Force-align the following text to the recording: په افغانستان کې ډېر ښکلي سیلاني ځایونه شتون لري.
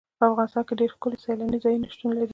په 0.19 0.23
افغانستان 0.31 0.63
کې 0.67 0.73
ډېر 0.79 0.89
ښکلي 0.95 1.17
سیلاني 1.25 1.57
ځایونه 1.63 1.87
شتون 1.95 2.09
لري. 2.15 2.29